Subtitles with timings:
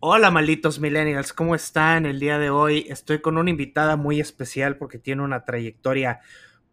[0.00, 2.86] Hola malditos millennials, ¿cómo están el día de hoy?
[2.88, 6.20] Estoy con una invitada muy especial porque tiene una trayectoria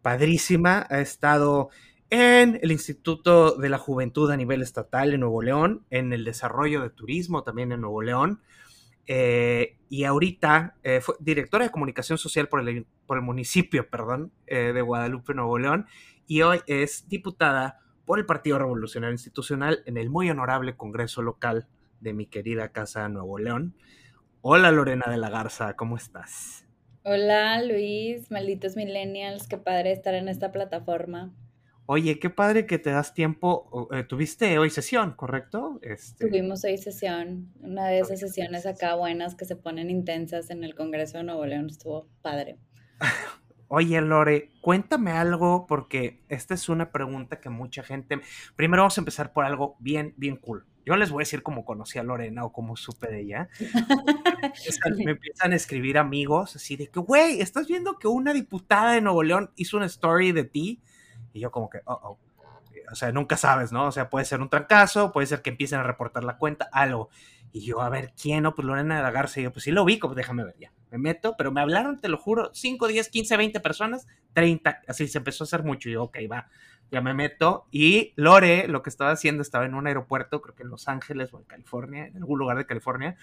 [0.00, 0.86] padrísima.
[0.90, 1.70] Ha estado
[2.10, 6.82] en el Instituto de la Juventud a nivel estatal en Nuevo León, en el desarrollo
[6.82, 8.40] de turismo también en Nuevo León.
[9.06, 14.32] Eh, y ahorita eh, fue directora de comunicación social por el, por el municipio, perdón,
[14.46, 15.86] eh, de Guadalupe, Nuevo León,
[16.26, 21.68] y hoy es diputada por el Partido Revolucionario Institucional en el muy honorable Congreso Local
[22.00, 23.76] de mi querida casa Nuevo León.
[24.42, 26.66] Hola Lorena de la Garza, ¿cómo estás?
[27.04, 31.32] Hola Luis, malditos millennials, qué padre estar en esta plataforma.
[31.88, 33.88] Oye, qué padre que te das tiempo.
[33.92, 35.78] Eh, tuviste hoy sesión, ¿correcto?
[35.82, 36.26] Este...
[36.26, 40.74] Tuvimos hoy sesión, una de esas sesiones acá buenas que se ponen intensas en el
[40.74, 42.58] Congreso de Nuevo León, estuvo padre.
[43.68, 48.20] Oye, Lore, cuéntame algo porque esta es una pregunta que mucha gente...
[48.54, 50.64] Primero vamos a empezar por algo bien, bien cool.
[50.84, 53.48] Yo les voy a decir cómo conocí a Lorena o cómo supe de ella.
[55.04, 59.00] me empiezan a escribir amigos así de que, güey, estás viendo que una diputada de
[59.00, 60.80] Nuevo León hizo una story de ti
[61.32, 62.18] y yo como que, oh, oh.
[62.90, 63.86] O sea, nunca sabes, ¿no?
[63.86, 67.10] O sea, puede ser un trancazo, puede ser que empiecen a reportar la cuenta, algo.
[67.52, 68.42] Y yo, a ver, ¿quién?
[68.42, 69.40] No, pues Lorena de la Garza.
[69.40, 70.72] Y yo, pues sí lo vi, pues déjame ver ya.
[70.90, 74.82] Me meto, pero me hablaron, te lo juro, 5, 10, 15, 20 personas, 30.
[74.88, 75.88] Así se empezó a hacer mucho.
[75.88, 76.48] Y yo, ok, va,
[76.90, 77.66] ya me meto.
[77.70, 81.32] Y Lore, lo que estaba haciendo, estaba en un aeropuerto, creo que en Los Ángeles
[81.32, 83.16] o en California, en algún lugar de California.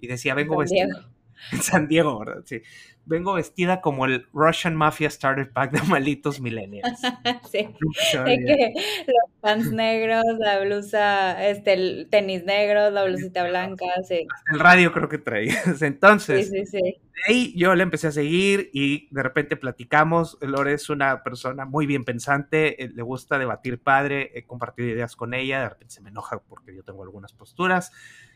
[0.00, 1.08] Y decía, vengo vestido
[1.52, 2.42] en San Diego, ¿verdad?
[2.44, 2.62] Sí.
[3.06, 7.00] Vengo vestida como el Russian Mafia Starter Pack de malitos millennials.
[7.52, 7.68] sí.
[8.12, 8.72] que
[9.06, 14.26] los pants negros, la blusa, este, el tenis negro, la blusita blanca, sí.
[14.50, 15.82] el radio creo que traías.
[15.82, 16.80] Entonces, sí, sí, sí.
[16.80, 20.38] de ahí yo le empecé a seguir y de repente platicamos.
[20.40, 25.14] Lore es una persona muy bien pensante, eh, le gusta debatir padre, he compartido ideas
[25.14, 27.92] con ella, de repente se me enoja porque yo tengo algunas posturas.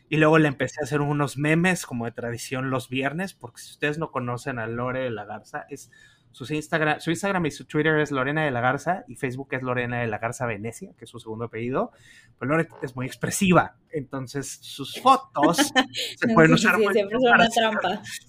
[0.09, 3.71] Y luego le empecé a hacer unos memes como de tradición los viernes, porque si
[3.71, 5.91] ustedes no conocen a Lore de la Garza, es
[6.31, 9.63] su Instagram, su Instagram y su Twitter es Lorena de la Garza y Facebook es
[9.63, 11.91] Lorena de la Garza Venecia, que es su segundo apellido.
[12.37, 15.57] Pues Lore es muy expresiva, entonces sus fotos
[16.17, 17.69] se pueden usar para, hacer,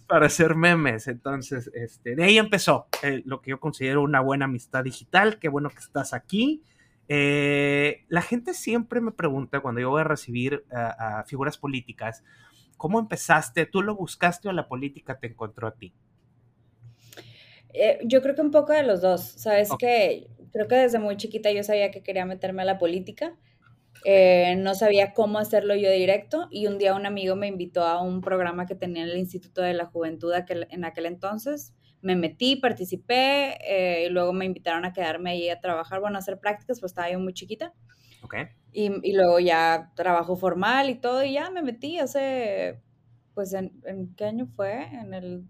[0.06, 1.08] para, hacer, memes.
[1.08, 5.38] Entonces, este, de ahí empezó eh, lo que yo considero una buena amistad digital.
[5.38, 6.62] Qué bueno que estás aquí.
[7.12, 12.22] Eh, la gente siempre me pregunta cuando yo voy a recibir a figuras políticas,
[12.76, 13.66] ¿cómo empezaste?
[13.66, 15.92] ¿Tú lo buscaste o la política te encontró a ti?
[17.74, 19.22] Eh, yo creo que un poco de los dos.
[19.22, 23.36] Sabes que creo que desde muy chiquita yo sabía que quería meterme a la política.
[24.04, 28.00] Eh, no sabía cómo hacerlo yo directo y un día un amigo me invitó a
[28.00, 32.56] un programa que tenía en el Instituto de la Juventud en aquel entonces me metí,
[32.56, 36.80] participé eh, y luego me invitaron a quedarme ahí a trabajar, bueno, a hacer prácticas,
[36.80, 37.72] pues estaba yo muy chiquita.
[38.22, 38.34] Ok.
[38.72, 42.80] Y, y, luego ya trabajo formal y todo, y ya me metí hace,
[43.34, 44.84] pues, ¿en, ¿en qué año fue?
[44.84, 45.44] En el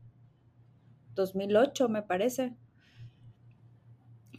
[1.14, 2.54] 2008, me parece.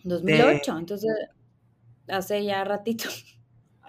[0.04, 1.12] 2008, entonces,
[2.08, 3.06] hace ya ratito.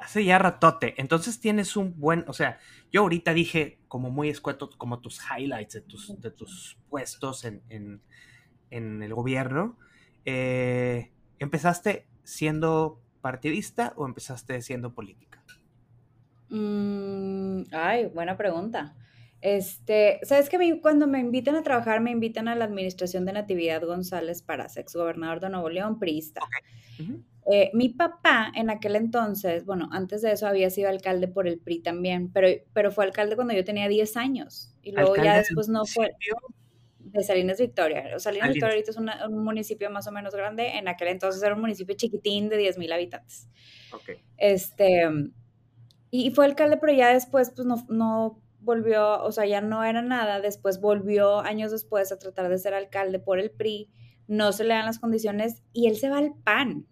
[0.03, 0.95] Hace ya ratote.
[1.01, 2.59] Entonces tienes un buen, o sea,
[2.91, 7.63] yo ahorita dije como muy escueto, como tus highlights de tus, de tus puestos en,
[7.69, 9.79] en, el gobierno.
[10.25, 15.45] Eh, ¿Empezaste siendo partidista o empezaste siendo política?
[16.49, 18.97] Mm, ay, buena pregunta.
[19.43, 23.83] Este, sabes que cuando me invitan a trabajar, me invitan a la administración de Natividad
[23.83, 26.41] González para ex gobernador de Nuevo León, priista.
[27.51, 31.59] Eh, mi papá en aquel entonces, bueno, antes de eso había sido alcalde por el
[31.59, 35.69] PRI también, pero, pero fue alcalde cuando yo tenía 10 años y luego ya después
[35.69, 36.13] no fue.
[37.01, 38.17] de Salinas Victoria.
[38.21, 41.63] Salinas Victoria ahorita es un municipio más o menos grande, en aquel entonces era un
[41.63, 43.49] municipio chiquitín de 10 mil habitantes.
[44.37, 45.11] Este,
[46.13, 50.03] y fue alcalde, pero ya después pues no, no volvió, o sea, ya no era
[50.03, 53.91] nada, después volvió años después a tratar de ser alcalde por el PRI,
[54.27, 56.87] no se le dan las condiciones y él se va al PAN.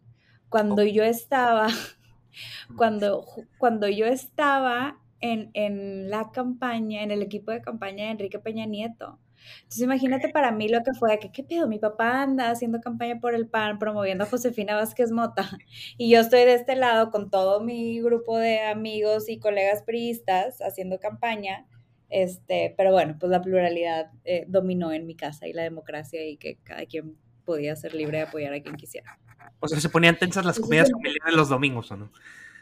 [0.48, 1.68] Cuando yo estaba,
[2.76, 3.24] cuando,
[3.58, 8.66] cuando yo estaba en, en, la campaña, en el equipo de campaña de Enrique Peña
[8.66, 9.18] Nieto.
[9.58, 13.20] Entonces imagínate para mí lo que fue, que qué pedo, mi papá anda haciendo campaña
[13.20, 15.48] por el PAN, promoviendo a Josefina Vázquez Mota,
[15.98, 20.60] y yo estoy de este lado con todo mi grupo de amigos y colegas priistas
[20.60, 21.66] haciendo campaña,
[22.08, 26.36] este, pero bueno, pues la pluralidad eh, dominó en mi casa y la democracia y
[26.36, 29.18] que cada quien podía ser libre de apoyar a quien quisiera.
[29.60, 32.12] O sea, se ponían tensas las comidas familiares los domingos, ¿o no?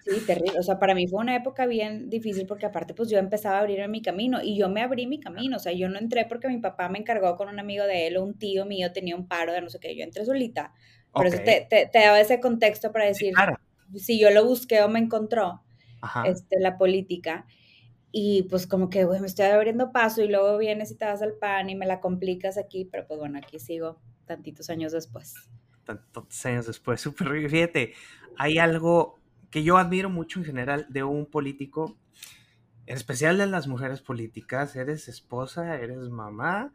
[0.09, 0.59] Sí, terrible.
[0.59, 3.61] O sea, para mí fue una época bien difícil porque aparte pues yo empezaba a
[3.61, 5.57] abrirme mi camino y yo me abrí mi camino.
[5.57, 8.17] O sea, yo no entré porque mi papá me encargó con un amigo de él
[8.17, 9.95] o un tío mío tenía un paro de no sé qué.
[9.95, 10.73] Yo entré solita
[11.13, 13.35] Por eso te, te, daba ese contexto para decir,
[13.97, 15.63] si yo lo busqué o me encontró,
[16.25, 17.47] este, la política,
[18.11, 21.21] y pues como que, güey, me estoy abriendo paso y luego vienes y te vas
[21.21, 25.35] al pan y me la complicas aquí, pero pues bueno, aquí sigo tantitos años después.
[25.85, 27.93] Tantos años después, súper, fíjate,
[28.37, 29.18] hay algo
[29.51, 31.97] que yo admiro mucho en general de un político,
[32.87, 36.73] en especial de las mujeres políticas, eres esposa, eres mamá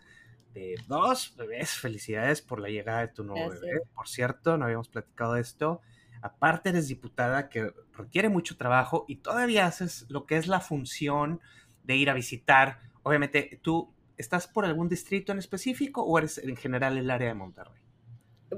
[0.54, 4.90] de dos bebés, felicidades por la llegada de tu nuevo bebé, por cierto, no habíamos
[4.90, 5.82] platicado de esto,
[6.22, 11.42] aparte eres diputada que requiere mucho trabajo y todavía haces lo que es la función
[11.84, 12.80] de ir a visitar.
[13.04, 17.34] Obviamente, ¿tú estás por algún distrito en específico o eres en general el área de
[17.34, 17.83] Monterrey?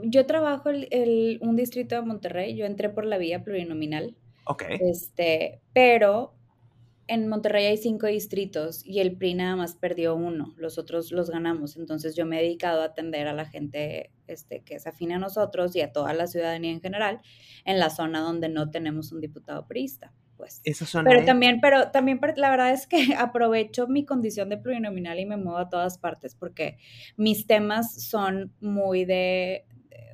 [0.04, 4.16] Yo trabajo en un distrito de Monterrey, yo entré por la vía plurinominal.
[4.46, 4.64] Ok.
[4.80, 6.36] Este, pero
[7.08, 11.30] en Monterrey hay cinco distritos y el PRI nada más perdió uno, los otros los
[11.30, 11.78] ganamos.
[11.78, 15.20] Entonces yo me he dedicado a atender a la gente este, que es afín a
[15.20, 17.22] nosotros y a toda la ciudadanía en general
[17.64, 20.14] en la zona donde no tenemos un diputado priista.
[20.38, 20.62] Pues.
[20.66, 25.20] Esa zona pero también, pero también la verdad es que aprovecho mi condición de plurinominal
[25.20, 26.78] y me muevo a todas partes porque
[27.16, 29.66] mis temas son muy de,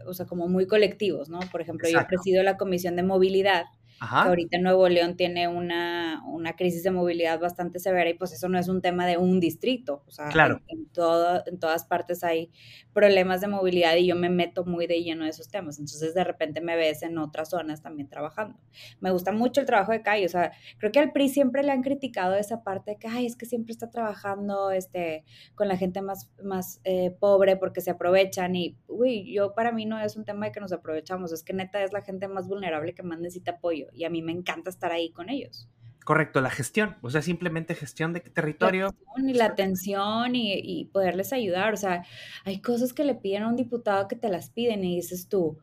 [0.07, 1.39] o sea, como muy colectivos, ¿no?
[1.51, 3.65] Por ejemplo, yo presido la comisión de movilidad
[4.01, 8.57] ahorita Nuevo León tiene una, una, crisis de movilidad bastante severa y pues eso no
[8.57, 10.29] es un tema de un distrito, o sea,
[10.67, 12.51] en, todo, en todas partes hay
[12.93, 16.23] problemas de movilidad y yo me meto muy de lleno de esos temas, entonces de
[16.23, 18.57] repente me ves en otras zonas también trabajando.
[18.99, 21.71] Me gusta mucho el trabajo de Calle, o sea, creo que al PRI siempre le
[21.71, 25.77] han criticado esa parte de que, ay, es que siempre está trabajando este, con la
[25.77, 30.15] gente más, más eh, pobre porque se aprovechan y, uy, yo para mí no es
[30.15, 33.03] un tema de que nos aprovechamos, es que neta es la gente más vulnerable que
[33.03, 35.67] más necesita apoyo y a mí me encanta estar ahí con ellos.
[36.03, 38.89] Correcto, la gestión, o sea, simplemente gestión de territorio.
[39.17, 42.03] y la atención y, poderles ayudar, o sea,
[42.43, 45.59] hay cosas que le piden a un diputado que te las piden y dices tú,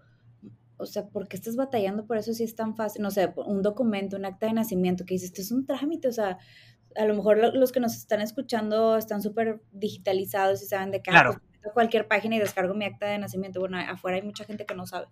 [0.76, 3.02] o sea, ¿por qué estás batallando por eso si es tan fácil?
[3.02, 6.12] No sé, un documento, un acta de nacimiento que dices, esto es un trámite, o
[6.12, 6.38] sea,
[6.96, 11.10] a lo mejor los que nos están escuchando están súper digitalizados y saben de qué
[11.10, 11.40] claro.
[11.74, 13.60] Cualquier página y descargo mi acta de nacimiento.
[13.60, 15.06] Bueno, afuera hay mucha gente que no sabe.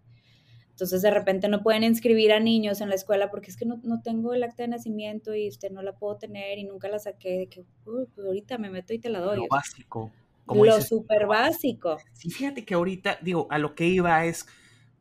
[0.76, 4.02] Entonces de repente no pueden inscribir a niños en la escuela porque es que no,
[4.02, 7.38] tengo el acta de nacimiento y usted no la puedo tener y nunca la saqué,
[7.38, 9.38] de que pues ahorita me meto y te la doy.
[9.38, 10.12] Lo básico.
[10.46, 11.96] lo súper básico.
[12.12, 14.46] Sí, fíjate que ahorita, digo, a lo que iba es,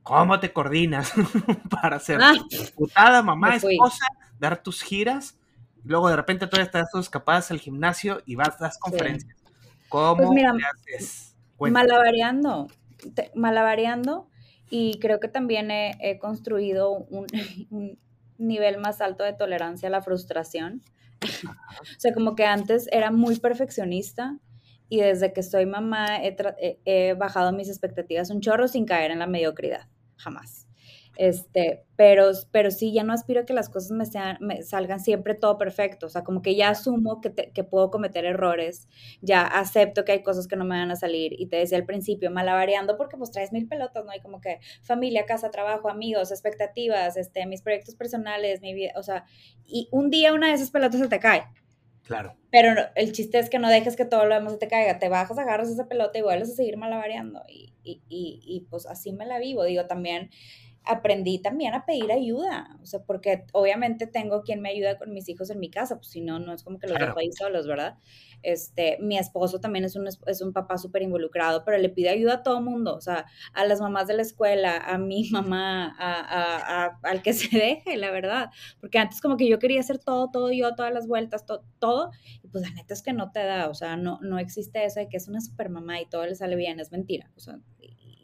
[0.01, 1.11] ¿cómo te coordinas
[1.81, 4.05] para ser ah, diputada, mamá, esposa,
[4.39, 5.37] dar tus giras?
[5.83, 9.35] Luego de repente todavía estás escapadas al gimnasio y vas a las conferencias.
[9.89, 11.35] ¿Cómo pues mira, haces?
[11.59, 12.69] Malabareando,
[13.35, 14.29] malabareando
[14.69, 17.99] y creo que también he, construido un,
[18.37, 20.81] nivel más alto de tolerancia a la frustración.
[21.23, 24.37] o sea, como que antes era muy perfeccionista
[24.89, 29.27] y desde que soy mamá he bajado mis expectativas un chorro sin caer en la
[29.27, 30.67] mediocridad, jamás.
[31.17, 34.99] Este, pero, pero sí, ya no aspiro a que las cosas me, sean, me salgan
[34.99, 36.07] siempre todo perfecto.
[36.07, 38.87] O sea, como que ya asumo que, que, puedo cometer errores,
[39.21, 41.33] ya acepto que hay cosas que no me van a salir.
[41.39, 44.11] Y te decía al principio, malavariando porque pues traes mil pelotas, ¿no?
[44.11, 49.03] Hay como que familia, casa, trabajo, amigos, expectativas, este, mis proyectos personales, mi vida, o
[49.03, 49.25] sea,
[49.65, 51.45] y un día una de esas pelotas se te cae.
[52.05, 52.35] Claro.
[52.51, 54.99] Pero el chiste es que no dejes que todo lo demás se te caiga.
[54.99, 57.41] Te bajas, agarras esa pelota y vuelves a seguir malavariando.
[57.49, 59.63] Y, y, y, y pues así me la vivo.
[59.63, 60.29] Digo, también
[60.85, 65.27] aprendí también a pedir ayuda, o sea, porque obviamente tengo quien me ayuda con mis
[65.29, 67.67] hijos en mi casa, pues si no, no es como que los dejo ahí solos,
[67.67, 67.97] ¿verdad?
[68.43, 72.35] Este, mi esposo también es un, es un papá súper involucrado, pero le pide ayuda
[72.35, 76.85] a todo mundo, o sea, a las mamás de la escuela, a mi mamá, a,
[76.85, 78.49] a, al que se deje, la verdad,
[78.79, 81.45] porque antes como que yo quería hacer todo, todo yo, todas las vueltas,
[81.79, 82.11] todo,
[82.43, 84.99] y pues la neta es que no te da, o sea, no, no existe eso
[84.99, 87.59] de que es una super mamá y todo le sale bien, es mentira, o sea,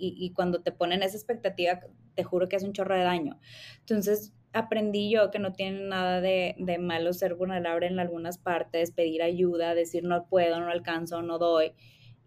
[0.02, 1.80] y, cuando te ponen esa expectativa,
[2.16, 3.40] te juro que es un chorro de daño.
[3.80, 9.22] Entonces, aprendí yo que no tiene nada de, malo ser vulnerable en algunas partes, pedir
[9.22, 11.74] ayuda, decir no puedo, no alcanzo, no doy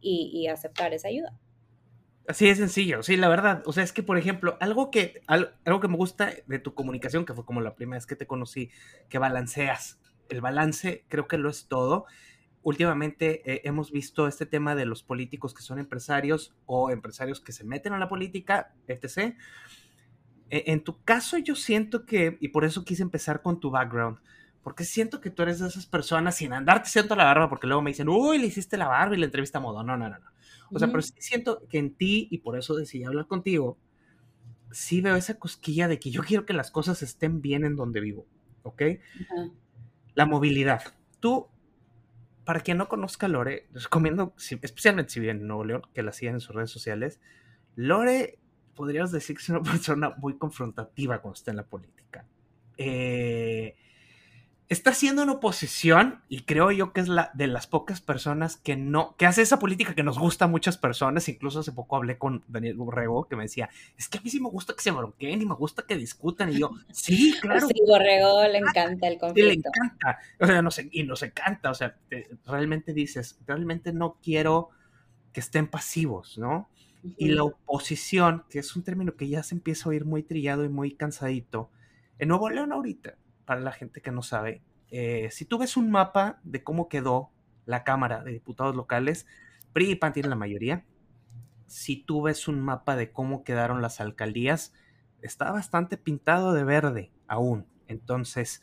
[0.00, 1.38] y, aceptar esa ayuda.
[2.26, 3.62] Así de sencillo, sí, la verdad.
[3.66, 7.26] O sea, es que, por ejemplo, algo que, algo que me gusta de tu comunicación,
[7.26, 8.70] que fue como la primera vez que te conocí,
[9.08, 9.98] que balanceas.
[10.30, 12.06] El balance creo que lo es todo
[12.64, 17.52] últimamente eh, hemos visto este tema de los políticos que son empresarios o empresarios que
[17.52, 19.37] se meten a la política, etc.
[20.50, 24.18] E, en tu caso yo siento que, y por eso quise empezar con tu background,
[24.62, 27.83] porque siento que tú eres de esas personas sin andarte siento la barba, porque luego
[27.83, 29.85] me dicen, uy, le hiciste la barba y la entrevista a modo.
[29.85, 30.30] No, no, no, no.
[30.71, 33.78] O sea, pero sí siento que en ti, y por eso decidí hablar contigo,
[34.73, 38.00] sí veo esa cosquilla de que yo quiero que las cosas estén bien en donde
[38.00, 38.26] vivo,
[38.62, 38.83] ¿ok?
[40.14, 40.83] La movilidad.
[41.21, 41.49] Tú
[42.44, 46.02] para quien no conozca a Lore, les recomiendo, especialmente si viene en Nuevo León, que
[46.02, 47.20] la sigan en sus redes sociales.
[47.76, 48.38] Lore
[48.74, 52.26] podrías decir que es una persona muy confrontativa cuando está en la política.
[52.76, 53.76] Eh,
[54.68, 58.76] está haciendo una oposición y creo yo que es la de las pocas personas que
[58.76, 61.28] no, que hace esa política que nos gusta a muchas personas.
[61.28, 63.68] Incluso hace poco hablé con Daniel Borrego que me decía,
[63.99, 66.50] es que a mí sí me gusta que se bronqueen y me gusta que discutan.
[66.50, 67.66] Y yo, sí, claro.
[67.68, 69.49] Sí, Borrego le encanta el conflicto.
[69.49, 70.18] le encanta.
[70.40, 71.71] O sea, nos, y nos encanta.
[71.71, 71.97] O sea,
[72.47, 74.71] realmente dices, realmente no quiero
[75.33, 76.71] que estén pasivos, ¿no?
[77.18, 80.64] Y la oposición, que es un término que ya se empieza a oír muy trillado
[80.64, 81.71] y muy cansadito,
[82.18, 85.90] en Nuevo León ahorita, para la gente que no sabe, eh, si tú ves un
[85.90, 87.30] mapa de cómo quedó
[87.66, 89.26] la Cámara de Diputados locales,
[89.72, 90.84] PRI y PAN tienen la mayoría.
[91.66, 94.72] Si tú ves un mapa de cómo quedaron las alcaldías,
[95.22, 97.66] está bastante pintado de verde aún.
[97.88, 98.62] Entonces,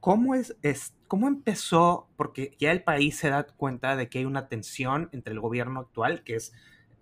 [0.00, 2.08] ¿cómo, es, es, ¿cómo empezó?
[2.16, 5.80] Porque ya el país se da cuenta de que hay una tensión entre el gobierno
[5.80, 6.52] actual, que es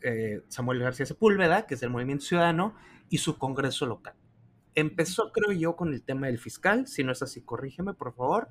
[0.02, 2.74] eh, Samuel García Sepúlveda, que es el Movimiento Ciudadano,
[3.08, 4.14] y su Congreso local.
[4.78, 8.48] Empezó, creo yo, con el tema del fiscal, si no es así, corrígeme, por favor,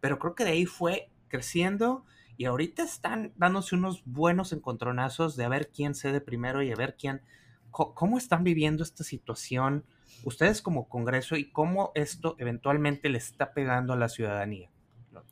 [0.00, 2.04] pero creo que de ahí fue creciendo
[2.36, 6.76] y ahorita están dándose unos buenos encontronazos de a ver quién cede primero y a
[6.76, 7.22] ver quién,
[7.70, 9.84] cómo están viviendo esta situación
[10.24, 14.70] ustedes como Congreso y cómo esto eventualmente le está pegando a la ciudadanía.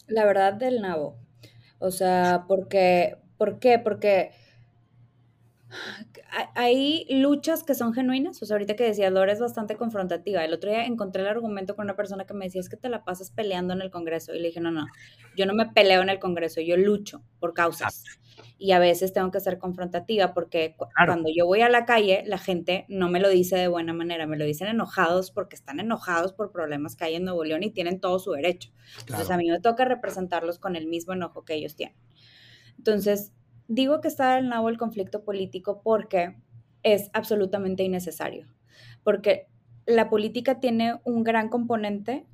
[0.06, 1.18] La verdad del nabo.
[1.80, 3.80] O sea, porque, ¿por qué?
[3.80, 4.30] Porque
[6.54, 10.44] hay luchas que son genuinas, sea, ahorita que decía Laura es bastante confrontativa.
[10.44, 12.88] El otro día encontré el argumento con una persona que me decía, es que te
[12.88, 14.34] la pasas peleando en el Congreso.
[14.34, 14.86] Y le dije, no, no,
[15.36, 18.04] yo no me peleo en el Congreso, yo lucho por causas.
[18.58, 22.38] Y a veces tengo que ser confrontativa porque cuando yo voy a la calle, la
[22.38, 26.32] gente no me lo dice de buena manera, me lo dicen enojados porque están enojados
[26.32, 28.70] por problemas que hay en Nuevo León y tienen todo su derecho.
[29.00, 31.96] Entonces a mí me toca representarlos con el mismo enojo que ellos tienen.
[32.78, 33.32] Entonces,
[33.68, 36.36] digo que está el nabo el conflicto político porque
[36.82, 38.46] es absolutamente innecesario,
[39.02, 39.48] porque
[39.86, 42.26] la política tiene un gran componente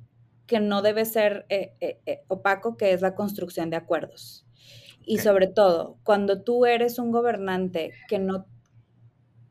[0.47, 4.45] que no debe ser eh, eh, eh, opaco, que es la construcción de acuerdos.
[5.05, 8.45] Y sobre todo, cuando tú eres un gobernante que no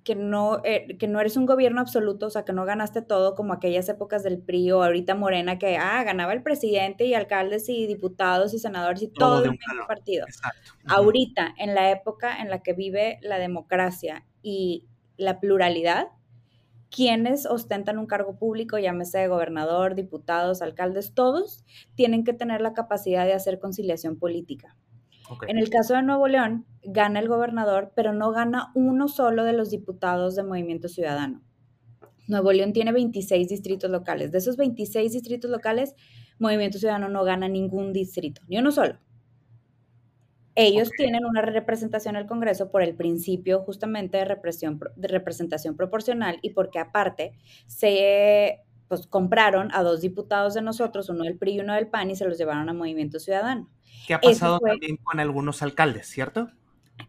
[0.04, 3.34] que no, eh, que no eres un gobierno absoluto, o sea, que no ganaste todo
[3.34, 7.68] como aquellas épocas del PRI o ahorita Morena, que ah, ganaba el presidente y alcaldes
[7.68, 10.26] y diputados y senadores y todo, el partido.
[10.86, 16.08] Ahorita, en la época en la que vive la democracia y la pluralidad,
[16.90, 23.24] quienes ostentan un cargo público, llámese gobernador, diputados, alcaldes, todos tienen que tener la capacidad
[23.24, 24.76] de hacer conciliación política.
[25.48, 29.52] En el caso de Nuevo León, gana el gobernador, pero no gana uno solo de
[29.52, 31.42] los diputados de Movimiento Ciudadano.
[32.28, 34.32] Nuevo León tiene 26 distritos locales.
[34.32, 35.94] De esos 26 distritos locales,
[36.38, 38.98] Movimiento Ciudadano no gana ningún distrito, ni uno solo.
[40.54, 46.38] Ellos tienen una representación al Congreso por el principio justamente de, represión, de representación proporcional
[46.42, 47.32] y porque aparte
[47.66, 52.10] se pues, compraron a dos diputados de nosotros, uno del PRI y uno del PAN,
[52.10, 53.70] y se los llevaron a Movimiento Ciudadano.
[54.06, 56.48] ¿Qué ha pasado también con algunos alcaldes, cierto?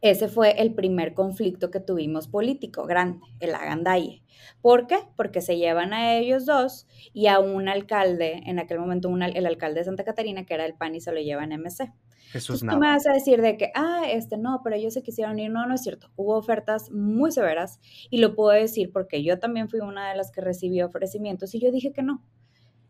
[0.02, 4.24] Ese fue el primer conflicto que tuvimos político grande, el agandalle.
[4.62, 4.98] ¿Por qué?
[5.16, 9.80] Porque se llevan a ellos dos y a un alcalde, en aquel momento el alcalde
[9.80, 11.92] de Santa Catarina, que era el PAN, y se lo llevan a MC.
[12.32, 15.38] Jesús Tú me vas a decir de que, ah, este no, pero ellos se quisieron
[15.38, 15.52] ir.
[15.52, 16.10] No, no es cierto.
[16.16, 20.32] Hubo ofertas muy severas y lo puedo decir porque yo también fui una de las
[20.32, 22.24] que recibió ofrecimientos y yo dije que no.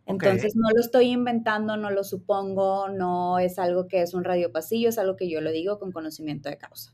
[0.05, 4.51] Entonces no lo estoy inventando, no lo supongo, no es algo que es un radio
[4.51, 6.93] pasillo, es algo que yo lo digo con conocimiento de causa.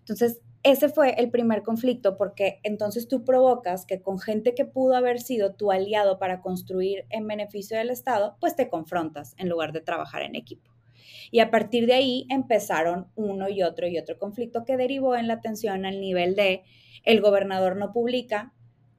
[0.00, 4.94] Entonces, ese fue el primer conflicto porque entonces tú provocas que con gente que pudo
[4.94, 9.72] haber sido tu aliado para construir en beneficio del Estado, pues te confrontas en lugar
[9.72, 10.70] de trabajar en equipo.
[11.30, 15.28] Y a partir de ahí empezaron uno y otro y otro conflicto que derivó en
[15.28, 16.64] la tensión al nivel de
[17.04, 18.52] el gobernador no publica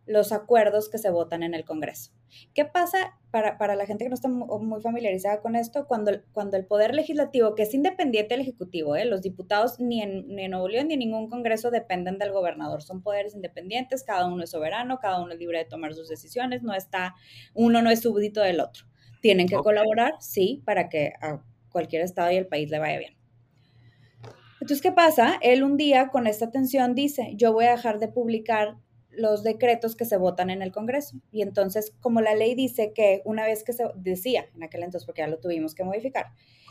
[0.07, 2.11] los acuerdos que se votan en el Congreso.
[2.53, 5.87] ¿Qué pasa para, la gente que no está muy familiarizada con esto?
[5.87, 9.05] Cuando, cuando el Poder Legislativo, que es independiente del Ejecutivo, ¿eh?
[9.05, 12.81] los diputados ni en, ni en Nuevo León ni en ningún Congreso dependen del gobernador,
[12.81, 16.63] son poderes independientes, cada uno es soberano, cada uno es libre de tomar sus decisiones,
[16.63, 17.15] no está,
[17.53, 18.85] uno no es súbdito del otro.
[19.21, 23.17] Tienen que colaborar, sí, para que a cualquier estado y el país le vaya bien.
[24.61, 25.39] Entonces, ¿qué pasa?
[25.41, 28.77] Él un día con esta tensión dice, yo voy a dejar de publicar
[29.11, 31.17] los decretos que se votan en el Congreso.
[31.31, 35.05] Y entonces, como la ley dice que una vez que se decía en aquel entonces,
[35.05, 36.27] porque ya lo tuvimos que modificar,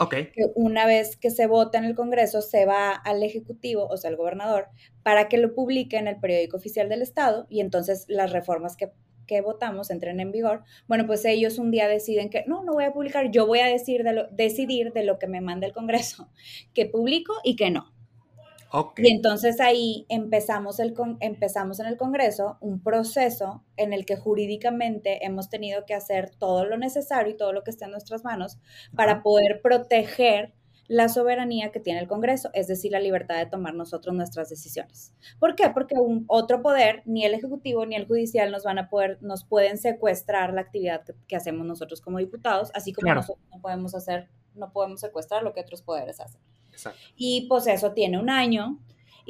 [0.09, 4.11] que una vez que se vota en el Congreso, se va al Ejecutivo, o sea,
[4.11, 4.69] al gobernador,
[5.03, 8.91] para que lo publique en el periódico oficial del Estado y entonces las reformas que,
[9.27, 10.65] que votamos entren en vigor.
[10.89, 13.67] Bueno, pues ellos un día deciden que no, no voy a publicar, yo voy a
[13.67, 16.31] decir de lo, decidir de lo que me manda el Congreso,
[16.75, 17.93] que publico y que no.
[18.97, 25.25] Y entonces ahí empezamos, el empezamos en el Congreso un proceso en el que jurídicamente
[25.25, 28.59] hemos tenido que hacer todo lo necesario y todo lo que esté en nuestras manos
[28.95, 30.55] para poder proteger
[30.91, 35.15] la soberanía que tiene el Congreso, es decir, la libertad de tomar nosotros nuestras decisiones.
[35.39, 35.71] ¿Por qué?
[35.71, 39.45] Porque un otro poder, ni el ejecutivo ni el judicial nos van a poder, nos
[39.45, 44.31] pueden secuestrar la actividad que, hacemos nosotros como diputados, así como nosotros no podemos hacer,
[44.57, 46.41] no podemos secuestrar lo que otros poderes hacen.
[47.17, 48.79] Y pues eso tiene un año,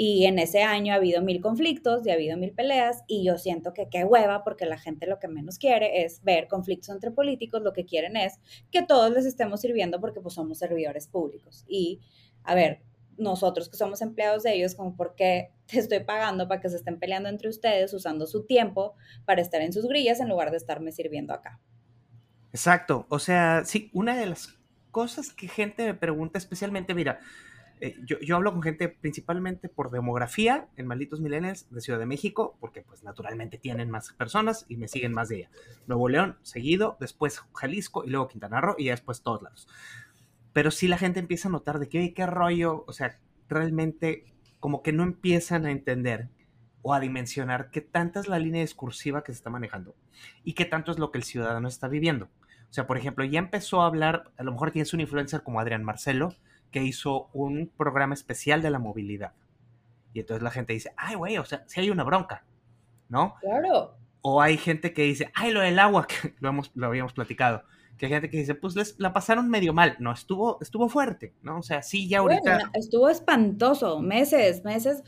[0.02, 3.36] y en ese año ha habido mil conflictos y ha habido mil peleas y yo
[3.36, 7.10] siento que qué hueva porque la gente lo que menos quiere es ver conflictos entre
[7.10, 8.38] políticos, lo que quieren es
[8.70, 11.64] que todos les estemos sirviendo porque pues somos servidores públicos.
[11.68, 12.00] Y
[12.44, 12.80] a ver,
[13.18, 16.76] nosotros que somos empleados de ellos, como por qué te estoy pagando para que se
[16.76, 18.94] estén peleando entre ustedes usando su tiempo
[19.26, 21.60] para estar en sus grillas en lugar de estarme sirviendo acá.
[22.52, 24.59] Exacto, o sea, sí, una de las
[24.90, 27.20] cosas que gente me pregunta especialmente, mira,
[27.82, 32.56] eh, yo, hablo con gente principalmente por demografía en Malditos Millennials de Ciudad de México,
[32.60, 35.50] porque pues naturalmente tienen más personas y me siguen más de ella.
[35.86, 39.66] Nuevo León, seguido, después Jalisco y luego Quintana Roo y después todos lados.
[40.52, 43.18] Pero sí la gente empieza a notar de que, qué rollo, o sea,
[43.48, 44.26] realmente
[44.58, 46.28] como que no empiezan a entender
[46.82, 49.94] o a dimensionar qué tanta es la línea discursiva que se está manejando
[50.44, 52.28] y qué tanto es lo que el ciudadano está viviendo.
[52.70, 55.58] O sea, por ejemplo, ya empezó a hablar, a lo mejor tienes un influencer como
[55.58, 56.34] Adrián Marcelo,
[56.70, 59.32] que hizo un programa especial de la movilidad.
[60.12, 62.44] Y entonces la gente dice, ay, güey, o sea, si hay una bronca,
[63.08, 63.34] ¿no?
[63.40, 63.96] Claro.
[64.22, 67.64] O hay gente que dice, ay, lo del agua, que lo, hemos, lo habíamos platicado.
[67.98, 69.96] Que hay gente que dice, pues les, la pasaron medio mal.
[69.98, 71.58] No, estuvo, estuvo fuerte, ¿no?
[71.58, 72.70] O sea, sí, ya ahorita.
[72.74, 75.02] estuvo espantoso, meses, meses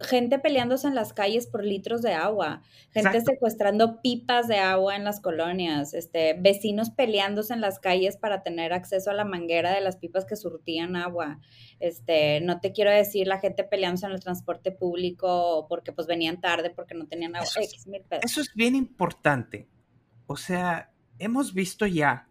[0.00, 5.04] gente peleándose en las calles por litros de agua, gente secuestrando pipas de agua en
[5.04, 9.80] las colonias, este, vecinos peleándose en las calles para tener acceso a la manguera de
[9.80, 11.40] las pipas que surtían agua.
[11.80, 16.40] Este, no te quiero decir la gente peleándose en el transporte público porque pues venían
[16.40, 17.48] tarde porque no tenían agua.
[18.22, 19.68] eso es bien importante.
[20.26, 22.28] O sea, hemos visto ya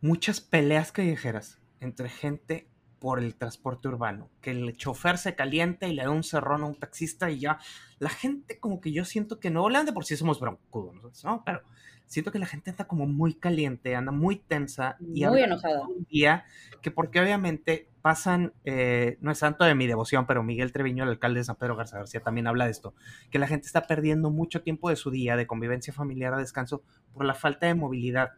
[0.00, 2.71] muchas peleas callejeras entre gente
[3.02, 6.66] por el transporte urbano, que el chofer se calienta y le da un cerrón a
[6.66, 7.58] un taxista y ya
[7.98, 11.42] la gente como que yo siento que no de por sí somos broncudos, ¿no?
[11.44, 11.62] Pero
[12.06, 15.82] siento que la gente anda como muy caliente, anda muy tensa y muy enojada.
[15.88, 16.44] Un día
[16.80, 21.10] que porque obviamente pasan, eh, no es santo de mi devoción, pero Miguel Treviño, el
[21.10, 22.94] alcalde de San Pedro Garza García, también habla de esto,
[23.32, 26.84] que la gente está perdiendo mucho tiempo de su día de convivencia familiar a descanso
[27.12, 28.30] por la falta de movilidad,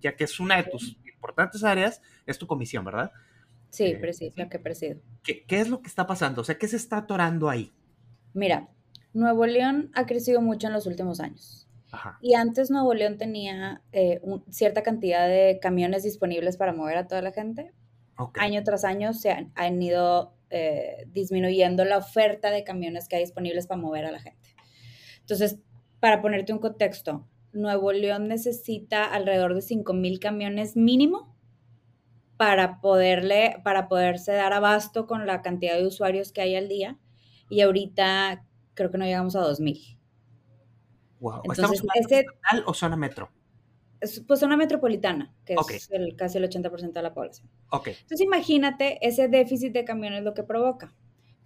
[0.00, 3.12] ya que es una de tus importantes áreas, es tu comisión, ¿verdad?
[3.76, 5.00] Sí, eh, presido, lo que presido.
[5.22, 6.40] ¿Qué, es lo que está pasando?
[6.40, 7.74] O sea, ¿qué se está atorando ahí?
[8.32, 8.70] Mira,
[9.12, 11.68] Nuevo León ha crecido mucho en los últimos años.
[12.22, 17.20] Y antes Nuevo León tenía eh, cierta cantidad de camiones disponibles para mover a toda
[17.20, 17.72] la gente.
[18.34, 23.66] Año tras año se han, ido eh, disminuyendo la oferta de camiones que hay disponibles
[23.66, 24.56] para mover a la gente.
[25.20, 25.58] Entonces,
[26.00, 31.35] para ponerte un contexto, Nuevo León necesita alrededor de 5.000 camiones mínimo
[32.36, 36.98] para poderle, para poderse dar abasto con la cantidad de usuarios que hay al día.
[37.48, 38.44] Y ahorita
[38.74, 39.98] creo que no llegamos a 2000.
[41.20, 41.42] Wow.
[41.50, 43.30] ¿Estamos en o zona metro?
[44.26, 47.50] pues zona metropolitana, que es el, casi el 80% de la población.
[47.72, 50.94] Entonces imagínate ese déficit de camiones lo que provoca.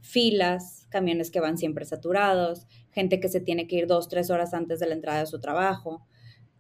[0.01, 4.55] Filas, camiones que van siempre saturados, gente que se tiene que ir dos, tres horas
[4.55, 6.07] antes de la entrada de su trabajo,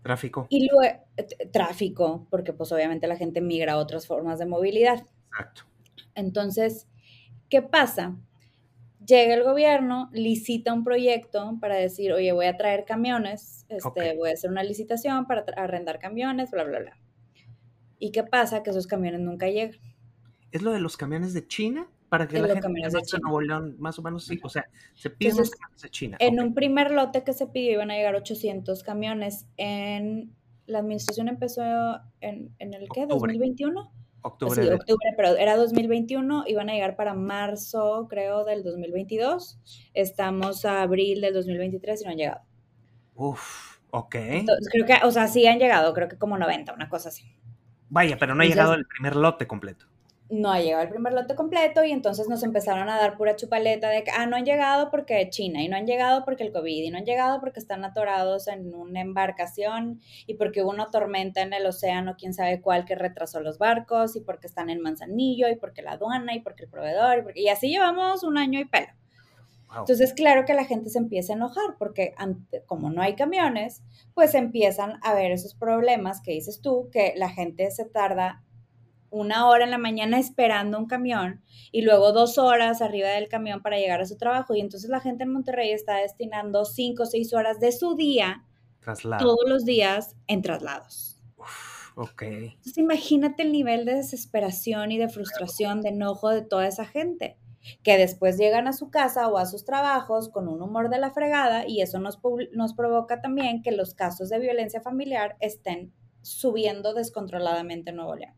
[0.02, 0.46] Tráfico.
[0.48, 1.04] Y luego,
[1.52, 5.06] tráfico, porque pues obviamente la gente migra a otras formas de movilidad.
[5.30, 5.62] Exacto.
[6.14, 6.88] Entonces,
[7.48, 8.16] ¿qué pasa?
[9.04, 14.30] Llega el gobierno, licita un proyecto para decir, oye, voy a traer camiones, este, voy
[14.30, 16.98] a hacer una licitación para arrendar camiones, bla, bla, bla.
[17.98, 18.62] ¿Y qué pasa?
[18.62, 19.78] Que esos camiones nunca llegan.
[20.52, 21.88] ¿Es lo de los camiones de China?
[22.10, 25.36] Para que la gente de Nuevo León, más o menos, sí, o sea, se piden
[25.38, 26.16] los camiones de China.
[26.18, 29.46] En un primer lote que se pidió iban a llegar 800 camiones.
[29.56, 30.34] En
[30.66, 31.62] la administración empezó
[32.20, 33.06] en, en el ¿qué?
[33.06, 33.90] ¿2021?
[34.22, 34.60] Octubre.
[34.60, 39.60] Sí, octubre, pero era 2021, iban a llegar para marzo, creo, del 2022.
[39.94, 42.40] Estamos a abril del 2023 y no han llegado.
[43.14, 44.14] Uf, ok.
[44.16, 47.36] Entonces, creo que, o sea, sí han llegado, creo que como 90, una cosa así.
[47.88, 49.89] Vaya, pero no ha llegado el primer lote completo
[50.30, 53.88] no ha llegado el primer lote completo y entonces nos empezaron a dar pura chupaleta
[53.88, 56.84] de que, ah, no han llegado porque China y no han llegado porque el COVID
[56.84, 61.42] y no han llegado porque están atorados en una embarcación y porque hubo una tormenta
[61.42, 65.48] en el océano, quién sabe cuál, que retrasó los barcos y porque están en Manzanillo
[65.48, 67.40] y porque la aduana y porque el proveedor y, porque...
[67.40, 68.88] y así llevamos un año y pelo.
[69.76, 72.12] Entonces, claro que la gente se empieza a enojar porque
[72.66, 73.82] como no hay camiones,
[74.14, 78.42] pues empiezan a ver esos problemas que dices tú, que la gente se tarda
[79.10, 81.42] una hora en la mañana esperando un camión
[81.72, 84.54] y luego dos horas arriba del camión para llegar a su trabajo.
[84.54, 88.44] Y entonces la gente en Monterrey está destinando cinco o seis horas de su día
[89.18, 91.20] todos los días en traslados.
[91.96, 92.22] ok.
[92.22, 97.36] Entonces imagínate el nivel de desesperación y de frustración, de enojo de toda esa gente
[97.82, 101.10] que después llegan a su casa o a sus trabajos con un humor de la
[101.10, 102.18] fregada y eso nos,
[102.52, 105.92] nos provoca también que los casos de violencia familiar estén
[106.22, 108.34] subiendo descontroladamente en Nuevo León.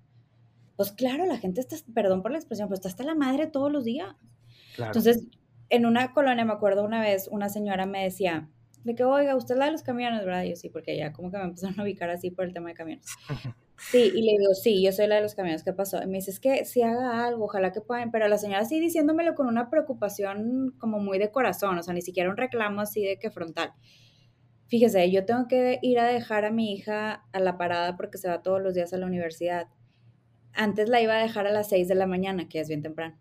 [0.77, 3.71] Pues claro, la gente está, perdón por la expresión, pero está hasta la madre todos
[3.71, 4.15] los días.
[4.79, 5.27] Entonces,
[5.69, 8.49] en una colonia, me acuerdo una vez, una señora me decía,
[8.85, 10.45] de que, oiga, usted es la de los camiones, ¿verdad?
[10.45, 12.75] yo sí, porque ya como que me empezaron a ubicar así por el tema de
[12.75, 13.07] camiones.
[13.91, 16.01] Sí, y le digo, sí, yo soy la de los camiones, ¿qué pasó?
[16.01, 18.79] Y me dice, es que si haga algo, ojalá que puedan, pero la señora sí
[18.79, 23.05] diciéndomelo con una preocupación como muy de corazón, o sea, ni siquiera un reclamo así
[23.05, 23.73] de que frontal.
[24.69, 28.29] Fíjese, yo tengo que ir a dejar a mi hija a la parada porque se
[28.29, 29.67] va todos los días a la universidad.
[30.55, 33.19] Antes la iba a dejar a las 6 de la mañana, que es bien temprano.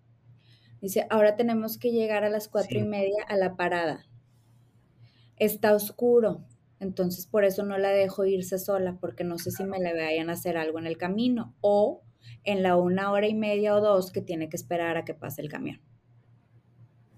[0.82, 4.08] Dice, ahora tenemos que llegar a las cuatro y media a la parada
[5.42, 6.44] está oscuro,
[6.80, 10.30] entonces por eso no la dejo irse sola, porque no sé si me le vayan
[10.30, 12.04] a hacer algo en el camino o
[12.44, 15.42] en la una hora y media o dos que tiene que esperar a que pase
[15.42, 15.82] el camión.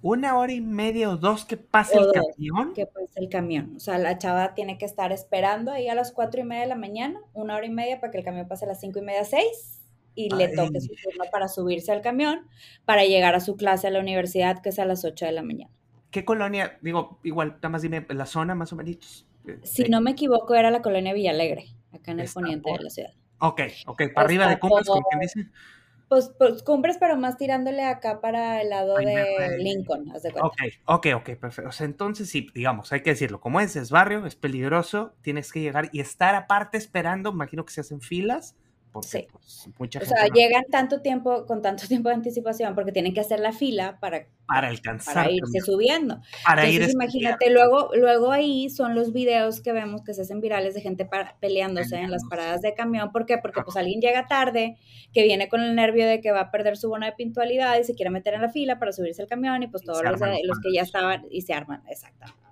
[0.02, 2.74] ¿Una hora y media o dos que pase el camión?
[2.74, 3.74] Que pase el camión.
[3.76, 6.70] O sea, la chava tiene que estar esperando ahí a las cuatro y media de
[6.70, 9.02] la mañana, una hora y media para que el camión pase a las cinco y
[9.02, 9.83] media, seis,
[10.16, 12.48] y le toque su turno para subirse al camión,
[12.86, 15.44] para llegar a su clase a la universidad, que es a las ocho de la
[15.44, 15.74] mañana.
[16.12, 16.78] ¿Qué colonia?
[16.82, 19.26] Digo, igual, nada más dime la zona más o menos.
[19.48, 22.90] Eh, si no me equivoco, era la colonia Villalegre, acá en el poniente de la
[22.90, 23.14] ciudad.
[23.40, 25.50] Ok, ok, para arriba de Cumbres, ¿con quién dice?
[26.08, 30.48] Pues, pues, Cumbres, pero más tirándole acá para el lado de Lincoln, haz de cuenta.
[30.48, 31.70] Ok, ok, ok, perfecto.
[31.70, 35.52] O sea, entonces sí, digamos, hay que decirlo, como es, es barrio, es peligroso, tienes
[35.52, 38.56] que llegar y estar aparte esperando, imagino que se hacen filas
[39.02, 39.28] sí.
[39.78, 43.40] Pues, o sea, llegan tanto tiempo, con tanto tiempo de anticipación, porque tienen que hacer
[43.40, 45.16] la fila para, para alcanzar.
[45.16, 46.22] Para irse subiendo.
[46.46, 50.76] Para Entonces, imagínate, luego, luego ahí son los videos que vemos que se hacen virales
[50.76, 53.12] de gente peleándose en las paradas de camión.
[53.12, 53.38] ¿Por qué?
[53.38, 54.78] Porque pues alguien llega tarde,
[55.14, 57.84] que viene con el nervio de que va a perder su bono de puntualidad y
[57.84, 60.60] se quiere meter en la fila para subirse al camión y pues todos los, los
[60.62, 62.44] que ya estaban y se arman, exactamente.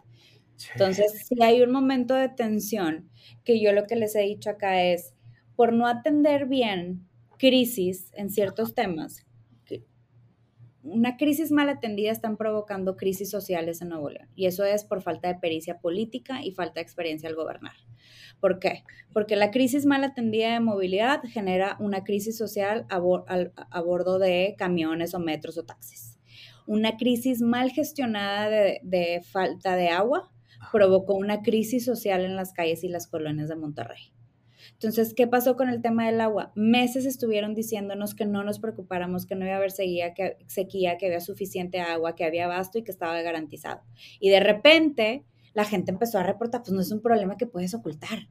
[0.74, 3.10] Entonces, si hay un momento de tensión,
[3.44, 5.14] que yo lo que les he dicho acá es,
[5.56, 9.26] por no atender bien crisis en ciertos temas,
[10.84, 14.30] una crisis mal atendida están provocando crisis sociales en Nuevo León.
[14.36, 17.76] Y eso es por falta de pericia política y falta de experiencia al gobernar.
[18.40, 18.84] ¿Por qué?
[19.14, 25.14] Porque la crisis mal atendida de movilidad genera una crisis social a, bordo de camiones
[25.14, 26.20] o metros o taxis.
[26.66, 30.32] Una crisis mal gestionada de falta de agua
[30.72, 34.14] provocó una crisis social en las calles y las colonias de Monterrey.
[34.82, 36.52] Entonces, ¿qué pasó con el tema del agua?
[36.56, 40.98] Meses estuvieron diciéndonos que no nos preocupáramos, que no iba a haber sequía, que, sequía,
[40.98, 43.82] que había suficiente agua, que había abasto y que estaba garantizado.
[44.20, 47.76] Y de repente la gente empezó a reportar, pues no es un problema que puedes
[47.76, 48.30] ocultar.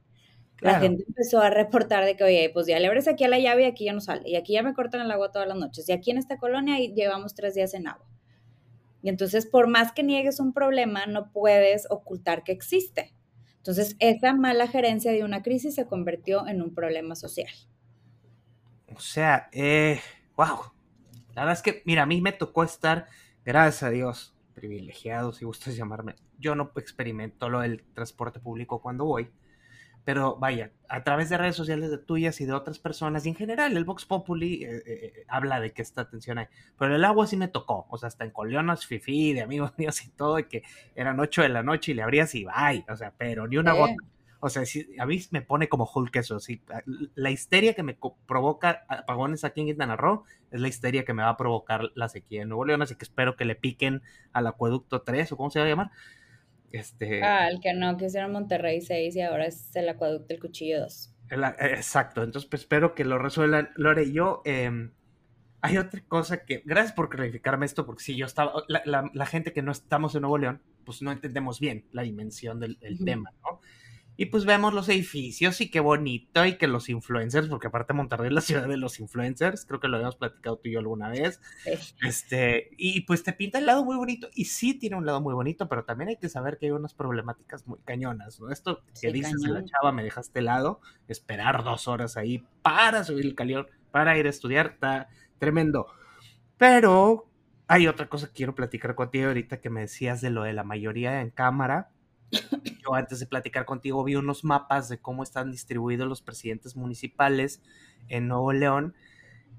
[0.59, 3.39] La gente empezó a reportar de que, oye, pues ya le abres aquí a la
[3.39, 4.29] llave y aquí ya no sale.
[4.29, 5.87] Y aquí ya me cortan el agua todas las noches.
[5.87, 8.05] Y aquí en esta colonia llevamos tres días en agua.
[9.01, 13.15] Y entonces, por más que niegues un problema, no puedes ocultar que existe.
[13.61, 17.53] Entonces, esa mala gerencia de una crisis se convirtió en un problema social.
[18.95, 19.99] O sea, eh,
[20.35, 20.57] wow.
[21.35, 23.05] La verdad es que, mira, a mí me tocó estar,
[23.45, 26.15] gracias a Dios, privilegiado, si gustas llamarme.
[26.39, 29.29] Yo no experimento lo del transporte público cuando voy.
[30.03, 33.35] Pero vaya, a través de redes sociales de tuyas y de otras personas, y en
[33.35, 36.47] general el Vox Populi eh, eh, habla de que esta atención hay.
[36.77, 40.03] Pero el agua sí me tocó, o sea, hasta en Coleonas, Fifi, de amigos míos
[40.03, 40.63] y todo, y que
[40.95, 43.73] eran 8 de la noche y le abrías y bye, o sea, pero ni una
[43.73, 43.95] gota.
[44.43, 44.63] O sea,
[44.97, 46.63] a mí me pone como Hulk eso, sí.
[47.13, 51.21] La histeria que me provoca apagones aquí en Quintana Roo es la histeria que me
[51.21, 54.01] va a provocar la sequía en Nuevo León, así que espero que le piquen
[54.33, 55.91] al acueducto 3, o cómo se va a llamar,
[56.71, 60.39] este, ah, el que no, que hicieron Monterrey 6 y ahora es el acueducto del
[60.39, 61.15] cuchillo 2.
[61.59, 63.69] exacto, entonces pues espero que lo resuelvan.
[63.75, 64.91] Lore, yo, em,
[65.61, 69.61] hay otra cosa que, gracias por clarificarme esto, porque si yo estaba, la, gente que
[69.61, 73.61] no estamos en Nuevo León, pues no entendemos bien la dimensión del, tema, ¿no?
[74.17, 78.27] Y pues vemos los edificios y qué bonito y que los influencers, porque aparte Monterrey
[78.27, 81.09] es la ciudad de los influencers, creo que lo habíamos platicado tú y yo alguna
[81.09, 81.39] vez.
[82.05, 85.33] Este, y pues te pinta el lado muy bonito y sí tiene un lado muy
[85.33, 88.51] bonito, pero también hay que saber que hay unas problemáticas muy cañonas, ¿no?
[88.51, 93.35] Esto que dices la chava, me dejaste lado, esperar dos horas ahí para subir el
[93.35, 95.87] calión, para ir a estudiar, está tremendo.
[96.57, 97.27] Pero
[97.67, 100.63] hay otra cosa que quiero platicar contigo ahorita que me decías de lo de la
[100.63, 101.89] mayoría en cámara
[102.31, 107.61] yo antes de platicar contigo vi unos mapas de cómo están distribuidos los presidentes municipales
[108.07, 108.95] en Nuevo León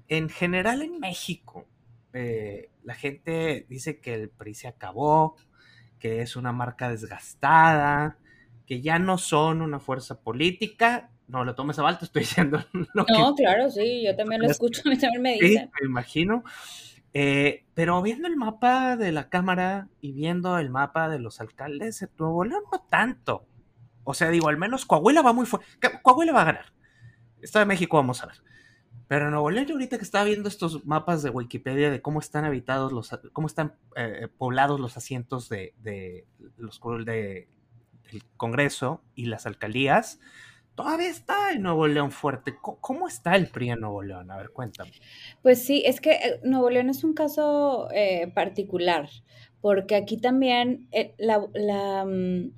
[0.07, 1.67] en general en México,
[2.13, 5.35] eh, la gente dice que el PRI se acabó,
[5.99, 8.17] que es una marca desgastada,
[8.65, 11.09] que ya no son una fuerza política.
[11.27, 12.63] No lo tomes a balto, estoy diciendo.
[12.93, 15.65] no, claro, sí, yo también lo escucho, a mí también me dicen.
[15.65, 16.43] Sí, me imagino.
[17.13, 21.99] Eh, pero viendo el mapa de la Cámara y viendo el mapa de los alcaldes
[21.99, 23.45] de Nuevo León, no tanto.
[24.03, 25.67] O sea, digo, al menos Coahuila va muy fuerte.
[26.01, 26.65] Coahuila va a ganar.
[27.41, 28.37] Estado de México vamos a ver.
[29.07, 32.91] Pero Nuevo León, ahorita que estaba viendo estos mapas de Wikipedia de cómo están habitados
[32.91, 36.25] los, cómo están eh, poblados los asientos de, de
[36.57, 37.47] los de,
[38.11, 40.19] del Congreso y las alcaldías,
[40.75, 42.55] todavía está el Nuevo León fuerte.
[42.61, 44.31] ¿Cómo, está el PRI en Nuevo León?
[44.31, 44.91] A ver, cuéntame.
[45.41, 49.09] Pues sí, es que eh, Nuevo León es un caso eh, particular,
[49.61, 52.51] porque aquí también la, la, mm,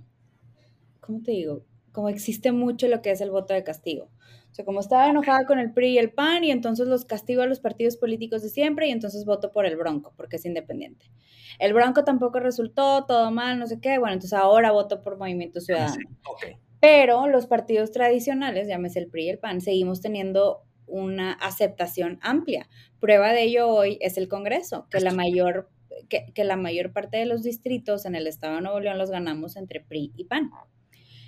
[0.99, 1.63] ¿cómo te digo?
[1.91, 4.09] Como existe mucho lo que es el voto de castigo.
[4.51, 7.41] O sea, como estaba enojada con el PRI y el PAN, y entonces los castigo
[7.41, 11.11] a los partidos políticos de siempre, y entonces voto por el Bronco, porque es independiente.
[11.59, 13.97] El Bronco tampoco resultó, todo mal, no sé qué.
[13.97, 16.07] Bueno, entonces ahora voto por Movimiento Ciudadano.
[16.79, 22.69] Pero los partidos tradicionales, llámese el PRI y el PAN, seguimos teniendo una aceptación amplia.
[22.99, 25.69] Prueba de ello hoy es el Congreso, que la mayor,
[26.09, 29.09] que, que la mayor parte de los distritos en el estado de Nuevo León los
[29.09, 30.51] ganamos entre PRI y PAN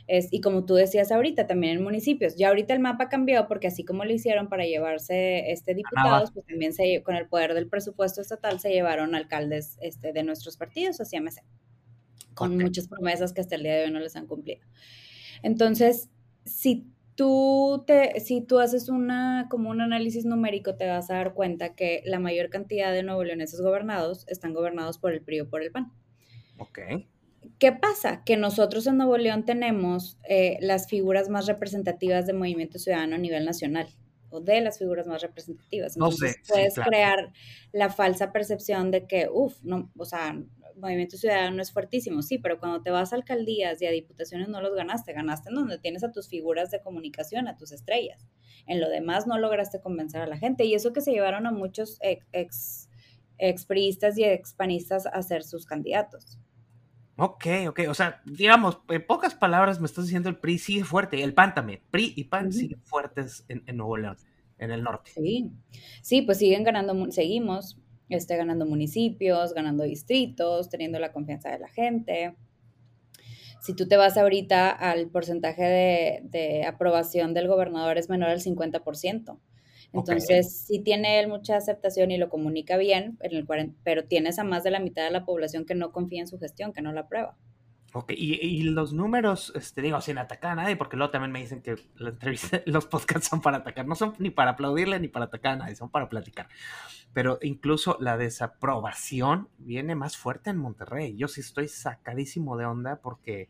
[0.07, 2.35] y como tú decías ahorita, también en municipios.
[2.37, 6.45] Ya ahorita el mapa cambió porque así como lo hicieron para llevarse este diputados, pues
[6.45, 11.01] también se, con el poder del presupuesto estatal se llevaron alcaldes este, de nuestros partidos
[11.01, 11.43] hacia MC,
[12.33, 14.61] con muchas promesas que hasta el día de hoy no les han cumplido.
[15.43, 16.09] Entonces,
[16.45, 21.33] si tú te, si tú haces una, como un análisis numérico, te vas a dar
[21.33, 25.49] cuenta que la mayor cantidad de nuevo leoneses gobernados están gobernados por el PRI o
[25.49, 25.91] por el PAN.
[26.59, 26.79] Ok.
[27.59, 28.23] ¿Qué pasa?
[28.23, 33.19] Que nosotros en Nuevo León tenemos eh, las figuras más representativas de Movimiento Ciudadano a
[33.19, 33.87] nivel nacional,
[34.29, 35.95] o de las figuras más representativas.
[35.95, 37.31] Entonces puedes crear
[37.71, 40.39] la falsa percepción de que, uff, no, o sea,
[40.77, 44.61] Movimiento Ciudadano es fuertísimo, sí, pero cuando te vas a alcaldías y a diputaciones no
[44.61, 48.27] los ganaste, ganaste en donde tienes a tus figuras de comunicación, a tus estrellas.
[48.65, 51.51] En lo demás no lograste convencer a la gente y eso que se llevaron a
[51.51, 52.89] muchos ex, ex,
[53.37, 56.39] expriistas y expanistas a ser sus candidatos.
[57.17, 57.79] Ok, ok.
[57.89, 61.55] O sea, digamos, en pocas palabras me estás diciendo el PRI sigue fuerte, el PAN
[61.55, 61.81] también.
[61.89, 64.17] PRI y PAN siguen fuertes en, Nuevo León,
[64.59, 65.11] en el norte.
[65.15, 65.51] Sí,
[66.03, 71.67] sí, pues siguen ganando, seguimos este, ganando municipios, ganando distritos, teniendo la confianza de la
[71.67, 72.35] gente.
[73.61, 78.41] Si tú te vas ahorita al porcentaje de, de aprobación del gobernador es menor al
[78.41, 79.39] 50%.
[79.93, 83.47] Entonces, sí tiene él mucha aceptación y lo comunica bien, en el
[83.83, 86.37] pero tienes a más de la mitad de la población que no confía en su
[86.37, 87.37] gestión, que no la aprueba.
[87.93, 91.61] Ok, y, los números, este, digo, sin atacar a nadie, porque luego también me dicen
[91.61, 95.25] que la entrevista, los podcasts son para atacar, no son ni para aplaudirle ni para
[95.25, 96.49] atacar a nadie, son para platicar.
[97.13, 101.15] Pero incluso la desaprobación viene más fuerte en Monterrey.
[101.15, 103.49] Yo sí estoy sacadísimo de onda porque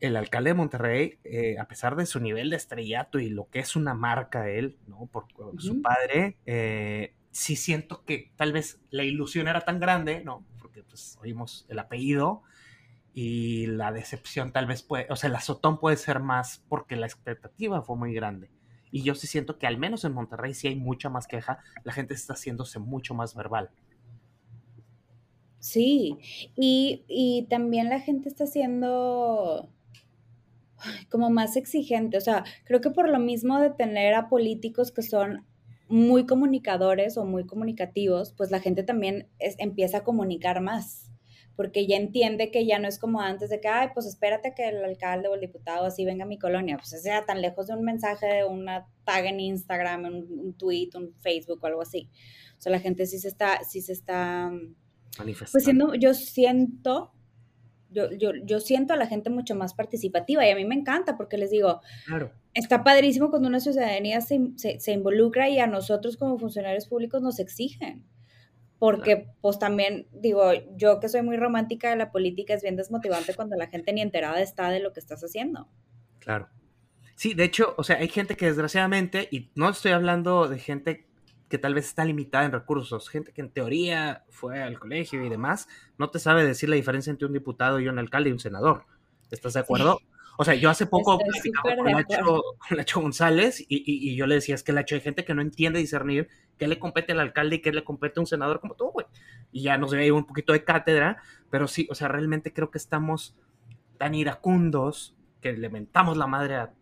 [0.00, 3.58] el alcalde de Monterrey, eh, a pesar de su nivel de estrellato y lo que
[3.60, 5.06] es una marca él, ¿no?
[5.06, 5.26] Por,
[5.58, 10.44] su padre, eh, sí siento que tal vez la ilusión era tan grande, ¿no?
[10.60, 12.42] Porque pues oímos el apellido
[13.20, 17.06] y la decepción tal vez puede, o sea, el azotón puede ser más porque la
[17.06, 18.48] expectativa fue muy grande.
[18.92, 21.92] Y yo sí siento que al menos en Monterrey sí hay mucha más queja, la
[21.92, 23.70] gente está haciéndose mucho más verbal.
[25.58, 26.16] Sí,
[26.54, 29.68] y, y también la gente está haciendo
[31.10, 32.18] como más exigente.
[32.18, 35.44] O sea, creo que por lo mismo de tener a políticos que son
[35.88, 41.10] muy comunicadores o muy comunicativos, pues la gente también empieza a comunicar más,
[41.58, 44.68] porque ya entiende que ya no es como antes de que, ay, pues espérate que
[44.68, 47.74] el alcalde o el diputado así venga a mi colonia, pues sea tan lejos de
[47.74, 52.10] un mensaje, de una tag en Instagram, un, un, tweet, un Facebook o algo así.
[52.56, 54.52] O sea, la gente sí se está, sí se está...
[55.50, 57.12] Pues siendo, yo siento
[57.90, 61.16] yo, yo, yo, siento a la gente mucho más participativa y a mí me encanta
[61.16, 61.80] porque les digo,
[62.54, 67.40] está padrísimo cuando una ciudadanía se, se, involucra y a nosotros como funcionarios públicos nos
[67.40, 68.06] exigen.
[68.78, 73.34] Porque pues también digo, yo que soy muy romántica de la política es bien desmotivante
[73.34, 75.68] cuando la gente ni enterada está de lo que estás haciendo.
[76.20, 76.48] Claro.
[77.16, 81.08] Sí, de hecho, o sea, hay gente que desgraciadamente, y no estoy hablando de gente
[81.48, 85.28] que tal vez está limitada en recursos, gente que en teoría fue al colegio y
[85.28, 88.38] demás, no te sabe decir la diferencia entre un diputado y un alcalde y un
[88.38, 88.84] senador.
[89.30, 90.00] ¿Estás de acuerdo?
[90.40, 94.72] O sea, yo hace poco platicaba con Lacho, González y, yo le decía, es que
[94.72, 97.82] Lacho hay gente que no entiende discernir qué le compete al alcalde y qué le
[97.82, 99.06] compete a un senador como tú, güey.
[99.50, 101.20] Y ya nos dio un poquito de cátedra,
[101.50, 103.36] pero sí, o sea, realmente creo que estamos
[103.98, 106.72] tan iracundos que le mentamos la madre a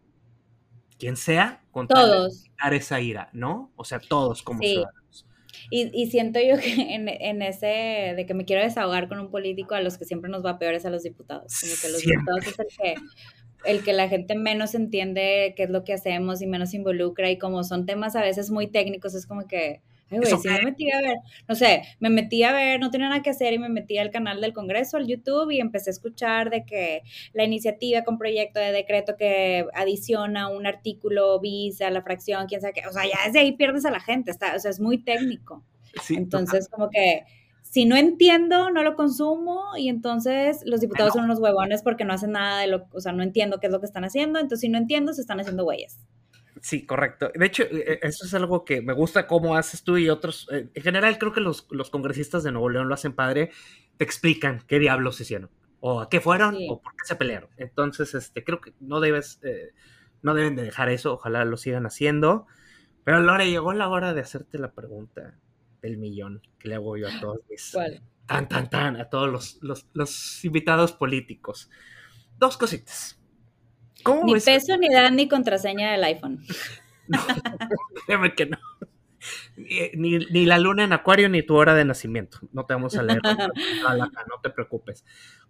[0.98, 2.44] quien sea, con todos.
[2.70, 3.72] esa ira, ¿no?
[3.76, 5.26] O sea, todos como ciudadanos.
[5.70, 9.30] Y, y, siento yo que en, en, ese de que me quiero desahogar con un
[9.30, 11.58] político, a los que siempre nos va peor es a los diputados.
[11.58, 12.94] Como que los diputados es el que
[13.66, 17.38] el que la gente menos entiende qué es lo que hacemos y menos involucra y
[17.38, 20.90] como son temas a veces muy técnicos, es como que, ay, güey, si me metí
[20.90, 21.16] a ver,
[21.48, 24.10] no sé, me metí a ver, no tenía nada que hacer y me metí al
[24.10, 27.02] canal del Congreso, al YouTube y empecé a escuchar de que
[27.32, 32.60] la iniciativa con proyecto de decreto que adiciona un artículo bis a la fracción, quién
[32.60, 34.80] sabe qué, o sea, ya desde ahí pierdes a la gente, está, o sea, es
[34.80, 35.64] muy técnico.
[36.10, 37.24] Entonces, como que
[37.76, 42.14] si no entiendo, no lo consumo y entonces los diputados son unos huevones porque no
[42.14, 44.60] hacen nada de lo, o sea, no entiendo qué es lo que están haciendo, entonces
[44.62, 46.00] si no entiendo, se están haciendo güeyes.
[46.62, 47.30] Sí, correcto.
[47.34, 50.48] De hecho, e, e, eso es algo que me gusta cómo haces tú y otros.
[50.50, 53.50] Eh, en general, creo que los, congresistas de Nuevo León lo hacen padre,
[53.98, 57.50] te explican qué diablos hicieron, o a qué fueron, o por qué se pelearon.
[57.58, 59.74] Entonces, este, creo que no debes, eh,
[60.22, 62.46] no deben de dejar eso, ojalá lo sigan haciendo.
[63.04, 65.34] Pero Lore, llegó la hora de hacerte la pregunta
[65.86, 67.74] el millón que le hago yo a todos mis,
[68.26, 71.70] tan, tan, tan, a todos los, invitados políticos.
[72.38, 73.18] Dos cositas.
[74.24, 76.44] ni peso, ni edad, ni contraseña del iPhone.
[77.08, 77.18] No,
[78.06, 78.58] créeme que no.
[79.56, 82.38] Ni, la luna en acuario, ni tu hora de nacimiento.
[82.52, 83.20] No te vamos a leer.
[83.22, 85.04] no te preocupes.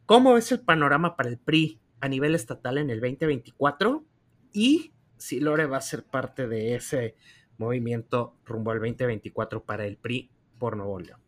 [0.04, 4.04] ¿Cómo ves el panorama para el PRI a nivel estatal en el 2024?
[4.52, 7.16] Y si Lore va a ser parte de ese
[7.58, 11.20] movimiento rumbo al 2024 para el PRI por Nuevo León?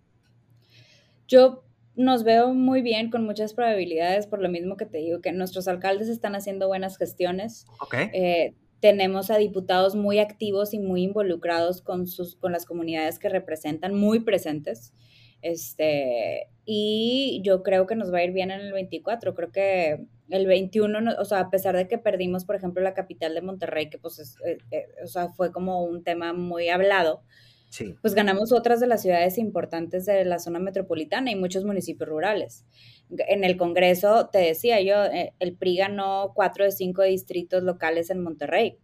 [1.26, 1.64] Yo
[1.94, 5.66] nos veo muy bien con muchas probabilidades, por lo mismo que te digo, que nuestros
[5.68, 7.66] alcaldes están haciendo buenas gestiones.
[7.92, 13.28] Eh, tenemos a diputados muy activos y muy involucrados con, sus, con las comunidades que
[13.28, 14.94] representan, muy presentes.
[15.42, 19.34] Este, y yo creo que nos va a ir bien en el 24.
[19.34, 23.34] Creo que el 21, o sea, a pesar de que perdimos, por ejemplo, la capital
[23.34, 27.22] de Monterrey, que pues eh, eh, o sea, fue como un tema muy hablado,
[27.70, 27.94] sí.
[28.02, 32.66] pues ganamos otras de las ciudades importantes de la zona metropolitana y muchos municipios rurales.
[33.10, 38.10] En el Congreso, te decía yo, eh, el PRI ganó cuatro de cinco distritos locales
[38.10, 38.78] en Monterrey.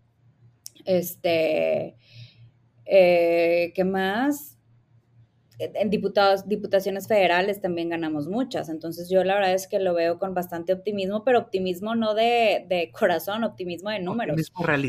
[0.87, 1.97] Este,
[2.87, 4.54] ¿qué más?
[5.59, 8.69] En diputados, diputaciones federales también ganamos muchas.
[8.69, 12.67] Entonces yo la verdad es que lo veo con bastante optimismo, pero optimismo no de,
[12.69, 14.37] de corazón, optimismo de números.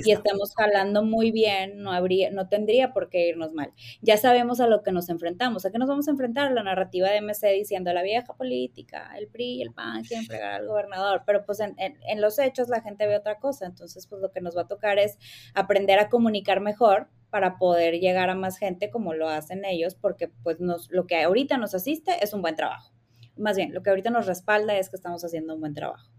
[0.07, 3.73] Y estamos jalando muy bien, no habría, no tendría por qué irnos mal.
[4.01, 5.65] Ya sabemos a lo que nos enfrentamos.
[5.65, 6.51] ¿A qué nos vamos a enfrentar?
[6.51, 10.67] La narrativa de MC diciendo la vieja política, el PRI, el PAN quieren fregar al
[10.67, 11.23] gobernador.
[11.25, 13.65] Pero pues en, en, en los hechos la gente ve otra cosa.
[13.67, 15.19] Entonces pues lo que nos va a tocar es
[15.53, 20.29] aprender a comunicar mejor para poder llegar a más gente como lo hacen ellos, porque
[20.43, 22.91] pues nos, lo que ahorita nos asiste es un buen trabajo.
[23.37, 26.09] Más bien, lo que ahorita nos respalda es que estamos haciendo un buen trabajo.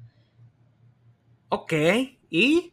[1.48, 1.72] Ok,
[2.28, 2.72] ¿y?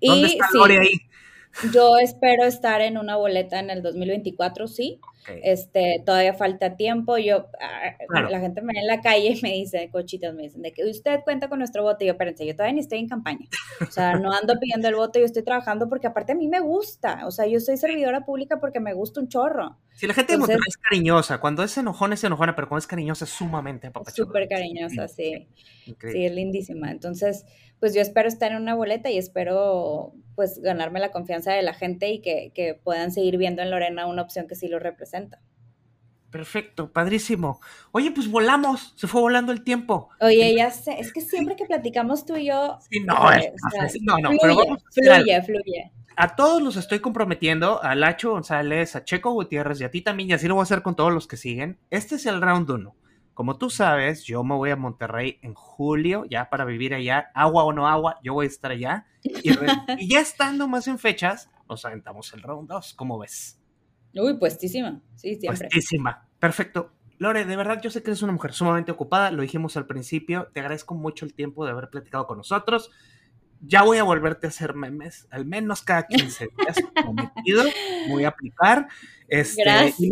[0.00, 1.11] ¿Dónde está ahí?
[1.74, 5.00] Yo espero estar en una boleta en el 2024, sí.
[5.44, 7.16] Este, todavía falta tiempo.
[7.16, 10.62] Yo, ah, la gente me ve en la calle y me dice, cochitas, me dicen,
[10.62, 12.02] de que usted cuenta con nuestro voto.
[12.02, 13.46] Y yo, espérense, yo todavía ni estoy en campaña.
[13.86, 16.60] O sea, no ando pidiendo el voto, yo estoy trabajando porque aparte a mí me
[16.60, 17.26] gusta.
[17.26, 19.78] O sea, yo soy servidora pública porque me gusta un chorro.
[19.94, 23.24] Si la gente de es cariñosa, cuando es enojona es enojona, pero cuando es cariñosa
[23.24, 24.26] es sumamente apapachona.
[24.26, 25.46] Súper cariñosa, sí.
[25.84, 26.90] Sí, es lindísima.
[26.90, 27.44] Entonces,
[27.82, 31.74] pues yo espero estar en una boleta y espero pues ganarme la confianza de la
[31.74, 35.40] gente y que, puedan seguir viendo en Lorena una opción que sí lo representa.
[36.30, 37.60] Perfecto, padrísimo.
[37.90, 40.10] Oye, pues volamos, se fue volando el tiempo.
[40.20, 42.78] Oye, ya sé, es que siempre que platicamos tú y yo.
[42.88, 43.52] Sí, no, eh,
[44.02, 45.92] no, no, pero vamos fluye, fluye.
[46.14, 50.30] A todos los estoy comprometiendo, a Lacho González, a Checo Gutiérrez y a ti también,
[50.30, 51.80] y así lo voy a hacer con todos los que siguen.
[51.90, 52.94] Este es el round uno.
[53.34, 57.64] Como tú sabes, yo me voy a Monterrey en julio, ya para vivir allá, agua
[57.64, 59.06] o no agua, yo voy a estar allá.
[59.22, 59.50] Y,
[60.08, 63.58] ya estando más en fechas, nos aventamos el round 2, ¿cómo ves?
[64.14, 65.68] Uy, puestísima, sí, siempre.
[65.68, 66.92] Puestísima, perfecto.
[67.18, 70.48] Lore, de verdad yo sé que eres una mujer sumamente ocupada, lo dijimos al principio,
[70.52, 72.90] te agradezco mucho el tiempo de haber platicado con nosotros
[73.64, 77.64] ya voy a volverte a hacer memes, al menos cada 15 días prometido,
[78.08, 78.88] voy a aplicar.
[79.28, 80.10] Este, gracias.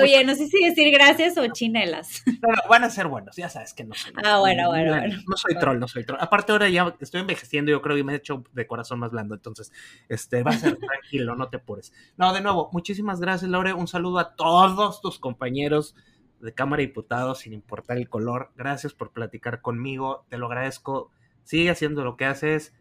[0.00, 2.22] Oye, no sé si decir gracias o chinelas.
[2.24, 4.12] Pero van a ser buenos, ya sabes que no soy.
[4.22, 5.16] Ah, bueno, bueno, bueno.
[5.26, 6.20] No soy troll, no soy troll.
[6.20, 9.34] Aparte ahora ya estoy envejeciendo, yo creo, y me he hecho de corazón más blando,
[9.34, 9.72] entonces,
[10.08, 11.92] este, va a ser tranquilo, no te apures.
[12.18, 13.72] No, de nuevo, muchísimas gracias, Laure.
[13.72, 15.96] Un saludo a todos tus compañeros
[16.40, 18.52] de Cámara de Diputados, sin importar el color.
[18.54, 21.10] Gracias por platicar conmigo, te lo agradezco
[21.44, 22.74] sigue haciendo lo que haces,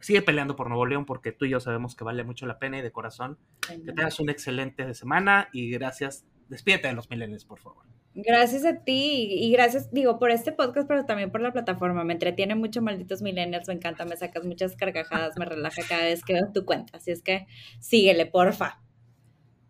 [0.00, 2.78] sigue peleando por Nuevo León porque tú y yo sabemos que vale mucho la pena
[2.78, 3.38] y de corazón.
[3.66, 6.24] Que tengas una excelente semana y gracias.
[6.48, 7.84] Despídete de los milenios, por favor.
[8.12, 12.02] Gracias a ti y gracias, digo, por este podcast, pero también por la plataforma.
[12.02, 16.24] Me entretiene mucho, malditos millennials, me encanta, me sacas muchas carcajadas, me relaja cada vez
[16.24, 16.96] que veo tu cuenta.
[16.96, 17.46] Así es que
[17.78, 18.82] síguele, porfa.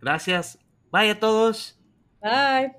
[0.01, 0.59] Gracias.
[0.91, 1.79] Bye a todos.
[2.23, 2.73] Bye.